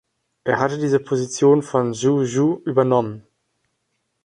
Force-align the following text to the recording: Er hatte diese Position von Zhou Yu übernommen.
Er 0.45 0.57
hatte 0.57 0.79
diese 0.79 0.99
Position 0.99 1.61
von 1.61 1.93
Zhou 1.93 2.23
Yu 2.23 2.59
übernommen. 2.65 3.23